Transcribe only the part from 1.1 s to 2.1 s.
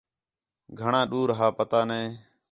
ݙَر ہا پتہ نَے